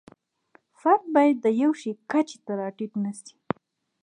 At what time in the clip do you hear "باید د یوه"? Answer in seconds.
1.15-1.75